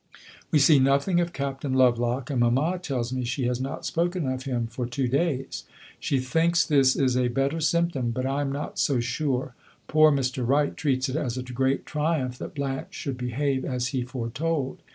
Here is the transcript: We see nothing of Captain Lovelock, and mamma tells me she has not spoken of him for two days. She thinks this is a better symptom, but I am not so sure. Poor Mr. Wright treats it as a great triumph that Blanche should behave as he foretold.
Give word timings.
We 0.49 0.57
see 0.57 0.79
nothing 0.79 1.19
of 1.19 1.31
Captain 1.31 1.73
Lovelock, 1.75 2.31
and 2.31 2.39
mamma 2.39 2.79
tells 2.81 3.13
me 3.13 3.23
she 3.23 3.43
has 3.43 3.61
not 3.61 3.85
spoken 3.85 4.25
of 4.27 4.45
him 4.45 4.65
for 4.65 4.87
two 4.87 5.07
days. 5.07 5.63
She 5.99 6.17
thinks 6.17 6.65
this 6.65 6.95
is 6.95 7.15
a 7.15 7.27
better 7.27 7.59
symptom, 7.59 8.09
but 8.09 8.25
I 8.25 8.41
am 8.41 8.51
not 8.51 8.79
so 8.79 8.99
sure. 8.99 9.53
Poor 9.87 10.11
Mr. 10.11 10.43
Wright 10.43 10.75
treats 10.75 11.07
it 11.07 11.15
as 11.15 11.37
a 11.37 11.43
great 11.43 11.85
triumph 11.85 12.39
that 12.39 12.55
Blanche 12.55 12.95
should 12.95 13.15
behave 13.19 13.63
as 13.63 13.89
he 13.89 14.01
foretold. 14.01 14.79